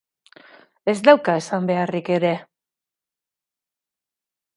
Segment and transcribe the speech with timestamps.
[0.93, 2.31] Ez dauka esan beharrik ere.